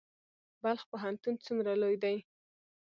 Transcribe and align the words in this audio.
بلخ 0.61 0.81
پوهنتون 0.91 1.35
څومره 1.45 1.71
لوی 1.81 1.95
دی؟ 2.03 2.15